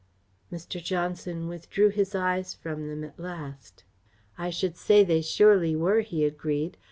Mr. 0.51 0.83
Johnson 0.83 1.47
withdrew 1.47 1.89
his 1.89 2.15
eyes 2.15 2.55
from 2.55 2.87
them 2.87 3.03
at 3.03 3.19
last. 3.19 3.83
"I 4.35 4.49
should 4.49 4.75
say 4.75 5.03
they 5.03 5.21
surely 5.21 5.75
were," 5.75 6.01
he 6.01 6.25
agreed. 6.25 6.79